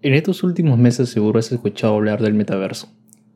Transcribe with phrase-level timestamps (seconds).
[0.00, 2.88] En estos últimos meses seguro has escuchado hablar del metaverso,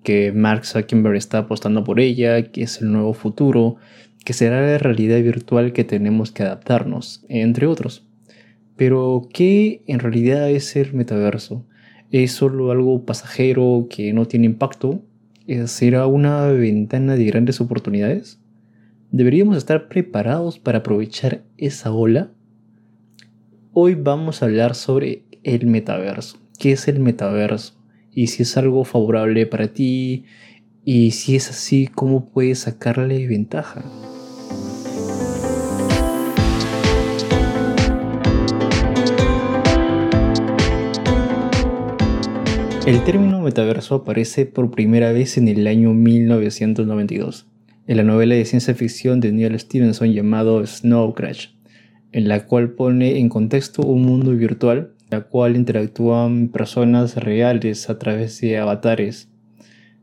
[0.05, 3.79] que Mark Zuckerberg está apostando por ella, que es el nuevo futuro,
[4.25, 8.07] que será la realidad virtual que tenemos que adaptarnos, entre otros.
[8.77, 11.67] Pero, ¿qué en realidad es el metaverso?
[12.13, 15.03] ¿Es solo algo pasajero que no tiene impacto?
[15.65, 18.39] ¿Será una ventana de grandes oportunidades?
[19.11, 22.31] ¿Deberíamos estar preparados para aprovechar esa ola?
[23.73, 27.75] Hoy vamos a hablar sobre el metaverso qué es el metaverso
[28.13, 30.27] y si es algo favorable para ti
[30.85, 33.83] y si es así, cómo puedes sacarle ventaja.
[42.87, 47.49] El término metaverso aparece por primera vez en el año 1992,
[47.89, 51.49] en la novela de ciencia ficción de Neil Stevenson llamado Snow Crash,
[52.13, 57.99] en la cual pone en contexto un mundo virtual la cual interactúan personas reales a
[57.99, 59.29] través de avatares.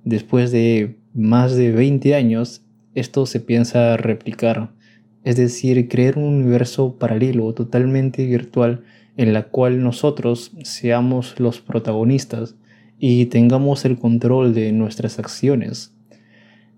[0.04, 2.64] Después de más de 20 años,
[2.96, 4.72] esto se piensa replicar,
[5.24, 8.84] es decir, crear un universo paralelo totalmente virtual
[9.18, 12.56] en la cual nosotros seamos los protagonistas
[13.00, 15.94] y tengamos el control de nuestras acciones.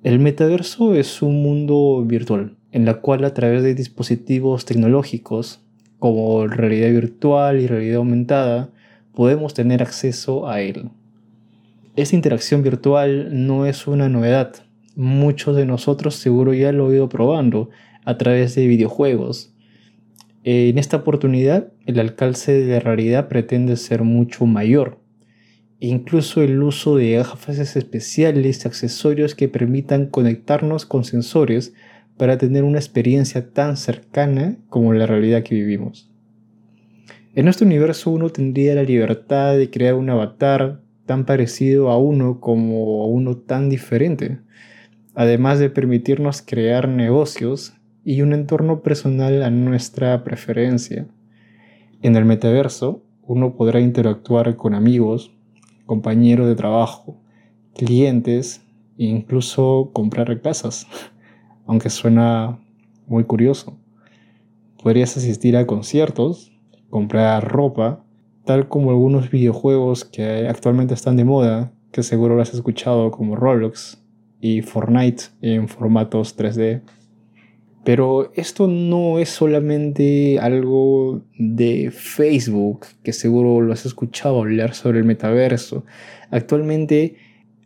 [0.03, 5.60] El metaverso es un mundo virtual, en la cual a través de dispositivos tecnológicos
[6.01, 8.71] como realidad virtual y realidad aumentada,
[9.13, 10.89] podemos tener acceso a él.
[11.95, 14.55] Esta interacción virtual no es una novedad.
[14.95, 17.69] Muchos de nosotros seguro ya lo han ido probando
[18.03, 19.53] a través de videojuegos.
[20.43, 24.97] En esta oportunidad, el alcance de la realidad pretende ser mucho mayor.
[25.79, 31.75] Incluso el uso de gafas especiales y accesorios que permitan conectarnos con sensores
[32.17, 36.11] para tener una experiencia tan cercana como la realidad que vivimos.
[37.33, 42.39] En nuestro universo uno tendría la libertad de crear un avatar tan parecido a uno
[42.39, 44.39] como a uno tan diferente,
[45.15, 51.07] además de permitirnos crear negocios y un entorno personal a nuestra preferencia.
[52.01, 55.31] En el metaverso, uno podrá interactuar con amigos,
[55.85, 57.17] compañeros de trabajo,
[57.75, 58.61] clientes
[58.97, 60.87] e incluso comprar casas
[61.71, 62.59] aunque suena
[63.07, 63.79] muy curioso.
[64.83, 66.51] Podrías asistir a conciertos,
[66.89, 68.03] comprar ropa,
[68.43, 73.37] tal como algunos videojuegos que actualmente están de moda, que seguro lo has escuchado como
[73.37, 74.03] Roblox
[74.41, 76.81] y Fortnite en formatos 3D.
[77.85, 84.99] Pero esto no es solamente algo de Facebook, que seguro lo has escuchado hablar sobre
[84.99, 85.85] el metaverso.
[86.31, 87.15] Actualmente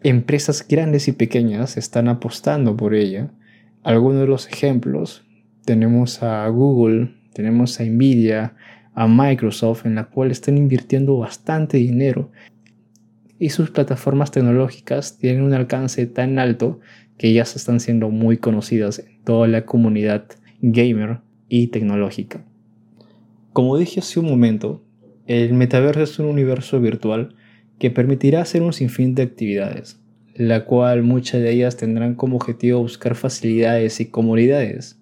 [0.04, 3.32] empresas grandes y pequeñas están apostando por ella
[3.86, 5.24] algunos de los ejemplos,
[5.64, 8.56] tenemos a Google, tenemos a Nvidia,
[8.96, 12.32] a Microsoft, en la cual están invirtiendo bastante dinero
[13.38, 16.80] y sus plataformas tecnológicas tienen un alcance tan alto
[17.18, 20.26] que ya se están siendo muy conocidas en toda la comunidad
[20.62, 22.44] gamer y tecnológica.
[23.54, 24.84] Como dije hace un momento,
[25.28, 27.36] el metaverso es un universo virtual
[27.78, 30.02] que permitirá hacer un sinfín de actividades,
[30.36, 35.00] la cual muchas de ellas tendrán como objetivo buscar facilidades y comodidades.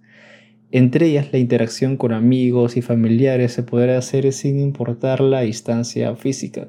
[0.72, 6.16] Entre ellas la interacción con amigos y familiares se podrá hacer sin importar la distancia
[6.16, 6.68] física,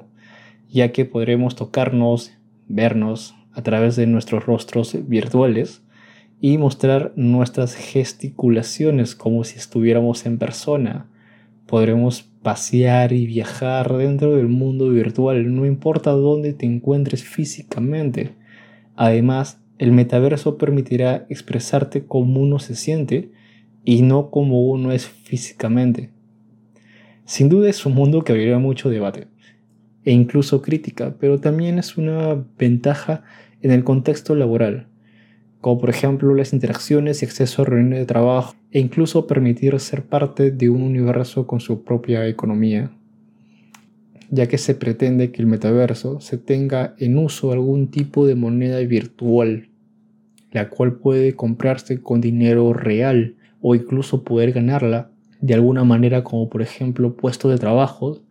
[0.67, 2.33] ya que podremos tocarnos,
[2.67, 5.83] vernos a través de nuestros rostros virtuales
[6.41, 11.07] y mostrar nuestras gesticulaciones como si estuviéramos en persona.
[11.67, 18.33] Podremos pasear y viajar dentro del mundo virtual, no importa dónde te encuentres físicamente
[18.95, 23.31] Además, el metaverso permitirá expresarte como uno se siente
[23.83, 26.11] y no como uno es físicamente.
[27.25, 29.27] Sin duda es un mundo que abrirá mucho debate
[30.03, 33.23] e incluso crítica, pero también es una ventaja
[33.61, 34.87] en el contexto laboral,
[35.59, 40.05] como por ejemplo las interacciones y acceso a reuniones de trabajo e incluso permitir ser
[40.05, 42.91] parte de un universo con su propia economía
[44.29, 48.79] ya que se pretende que el metaverso se tenga en uso algún tipo de moneda
[48.79, 49.69] virtual,
[50.51, 55.11] la cual puede comprarse con dinero real o incluso poder ganarla
[55.41, 58.21] de alguna manera como por ejemplo puestos de trabajo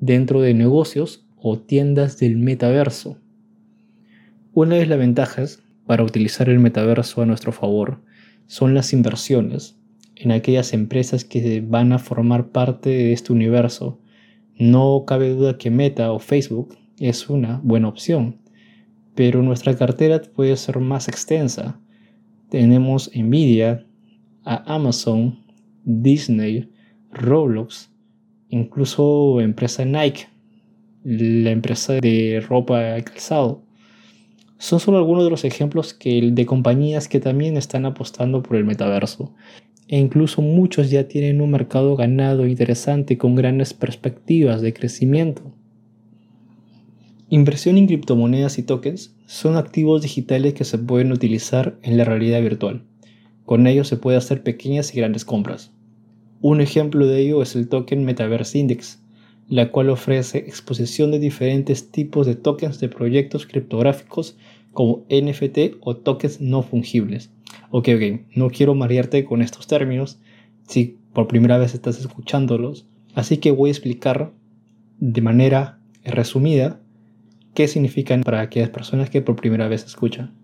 [0.00, 3.18] dentro de negocios o tiendas del metaverso.
[4.52, 8.00] Una de las ventajas para utilizar el metaverso a nuestro favor
[8.46, 9.76] son las inversiones
[10.16, 14.00] en aquellas empresas que van a formar parte de este universo
[14.58, 18.40] no cabe duda que Meta o Facebook es una buena opción,
[19.14, 21.80] pero nuestra cartera puede ser más extensa.
[22.50, 23.86] Tenemos Nvidia,
[24.44, 25.44] Amazon,
[25.84, 26.70] Disney,
[27.12, 27.90] Roblox,
[28.48, 30.26] incluso empresa Nike,
[31.04, 33.62] la empresa de ropa y calzado.
[34.58, 39.34] Son solo algunos de los ejemplos de compañías que también están apostando por el metaverso.
[39.88, 45.42] E incluso muchos ya tienen un mercado ganado interesante con grandes perspectivas de crecimiento.
[47.30, 52.40] Inversión en criptomonedas y tokens son activos digitales que se pueden utilizar en la realidad
[52.40, 52.84] virtual.
[53.44, 55.72] Con ellos se puede hacer pequeñas y grandes compras.
[56.40, 59.02] Un ejemplo de ello es el token Metaverse Index,
[59.48, 64.36] la cual ofrece exposición de diferentes tipos de tokens de proyectos criptográficos
[64.72, 67.30] como NFT o tokens no fungibles.
[67.70, 70.18] Ok, ok, no quiero marearte con estos términos
[70.66, 74.32] si por primera vez estás escuchándolos, así que voy a explicar
[74.98, 76.80] de manera resumida
[77.54, 80.34] qué significan para aquellas personas que por primera vez escuchan.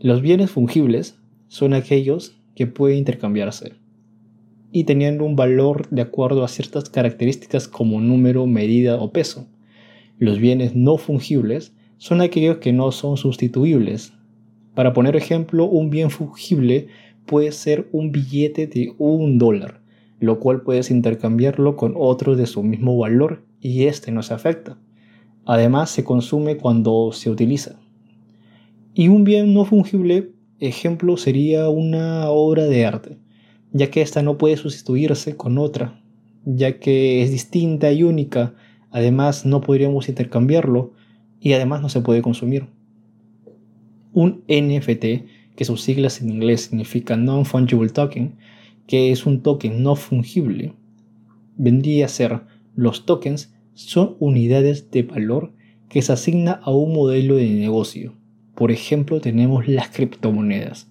[0.00, 1.18] Los bienes fungibles
[1.48, 3.74] son aquellos que pueden intercambiarse
[4.72, 9.46] y teniendo un valor de acuerdo a ciertas características como número, medida o peso.
[10.18, 14.12] Los bienes no fungibles son aquellos que no son sustituibles.
[14.74, 16.88] Para poner ejemplo, un bien fungible
[17.26, 19.80] puede ser un billete de un dólar,
[20.18, 24.78] lo cual puedes intercambiarlo con otro de su mismo valor y este no se afecta.
[25.44, 27.80] Además, se consume cuando se utiliza.
[28.94, 33.18] Y un bien no fungible, ejemplo, sería una obra de arte
[33.72, 36.00] ya que ésta no puede sustituirse con otra,
[36.44, 38.54] ya que es distinta y única,
[38.90, 40.92] además no podríamos intercambiarlo
[41.40, 42.68] y además no se puede consumir.
[44.12, 48.36] Un NFT, que sus siglas en inglés significa Non-Fungible Token,
[48.86, 50.72] que es un token no fungible,
[51.56, 52.40] vendría a ser
[52.74, 55.52] los tokens son unidades de valor
[55.88, 58.14] que se asigna a un modelo de negocio.
[58.54, 60.90] Por ejemplo, tenemos las criptomonedas.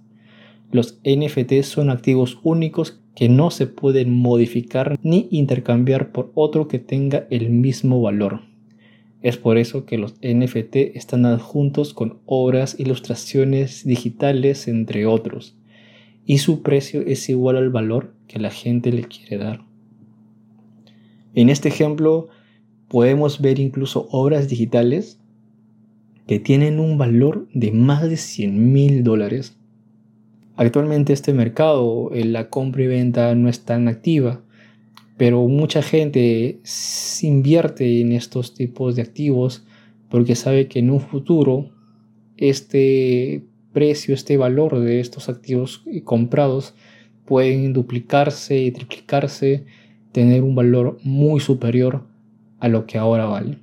[0.71, 6.80] Los NFT son activos únicos que no se pueden modificar ni intercambiar por otro que
[6.80, 8.42] tenga el mismo valor.
[9.21, 15.57] Es por eso que los NFT están adjuntos con obras, ilustraciones digitales, entre otros,
[16.25, 19.66] y su precio es igual al valor que la gente le quiere dar.
[21.36, 22.30] En este ejemplo
[22.88, 25.19] podemos ver incluso obras digitales
[26.27, 29.57] que tienen un valor de más de 100 mil dólares.
[30.56, 34.44] Actualmente este mercado, eh, la compra y venta no es tan activa,
[35.19, 36.62] pero mucha gente
[37.21, 39.66] invierte en estos tipos de activos
[40.07, 41.71] porque sabe que en un futuro
[42.38, 43.44] este
[43.74, 46.74] precio, este valor de estos activos comprados
[47.25, 49.66] pueden duplicarse y triplicarse,
[50.13, 52.06] tener un valor muy superior
[52.62, 53.57] a lo que ahora vale.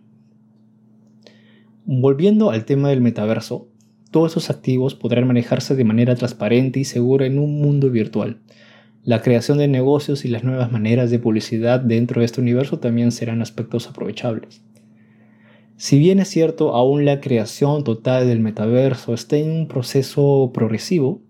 [1.87, 3.67] Volviendo al tema del metaverso,
[4.11, 8.41] todos esos activos podrán manejarse de manera transparente y segura en un mundo virtual.
[9.07, 13.13] La creación de negocios y las nuevas maneras de publicidad dentro de este universo también
[13.13, 14.65] serán aspectos aprovechables.
[15.77, 21.23] Si bien es cierto, aún la creación total del metaverso está en un proceso progresivo,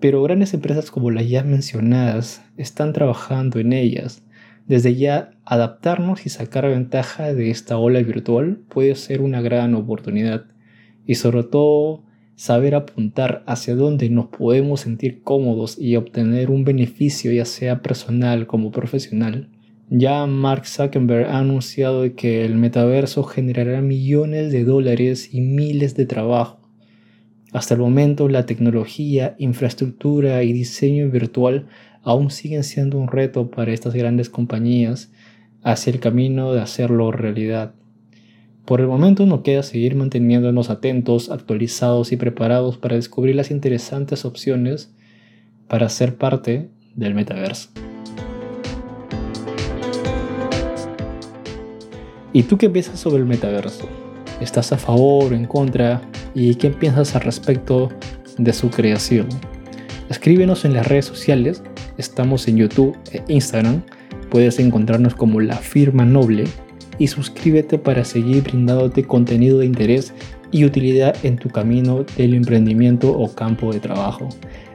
[0.00, 4.24] pero grandes empresas como las ya mencionadas están trabajando en ellas.
[4.66, 10.46] Desde ya, adaptarnos y sacar ventaja de esta ola virtual puede ser una gran oportunidad.
[11.06, 12.02] Y sobre todo,
[12.42, 18.48] saber apuntar hacia dónde nos podemos sentir cómodos y obtener un beneficio ya sea personal
[18.48, 19.48] como profesional.
[19.90, 26.04] Ya Mark Zuckerberg ha anunciado que el metaverso generará millones de dólares y miles de
[26.04, 26.68] trabajo.
[27.52, 31.68] Hasta el momento la tecnología, infraestructura y diseño virtual
[32.02, 35.12] aún siguen siendo un reto para estas grandes compañías
[35.62, 37.76] hacia el camino de hacerlo realidad.
[38.64, 44.24] Por el momento nos queda seguir manteniéndonos atentos, actualizados y preparados para descubrir las interesantes
[44.24, 44.94] opciones
[45.66, 47.70] para ser parte del metaverso.
[52.32, 53.88] ¿Y tú qué piensas sobre el metaverso?
[54.40, 56.00] ¿Estás a favor o en contra?
[56.32, 57.88] ¿Y qué piensas al respecto
[58.38, 59.26] de su creación?
[60.08, 61.64] Escríbenos en las redes sociales,
[61.98, 63.82] estamos en YouTube e Instagram,
[64.30, 66.44] puedes encontrarnos como La Firma Noble
[66.98, 70.12] y suscríbete para seguir brindándote contenido de interés
[70.50, 74.28] y utilidad en tu camino del emprendimiento o campo de trabajo.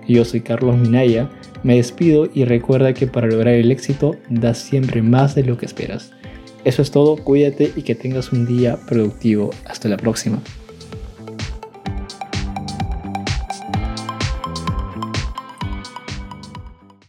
[0.08, 1.30] Yo soy Carlos Minaya,
[1.64, 5.66] me despido y recuerda que para lograr el éxito das siempre más de lo que
[5.66, 6.12] esperas.
[6.64, 9.52] Eso es todo, cuídate y que tengas un día productivo.
[9.66, 10.42] Hasta la próxima.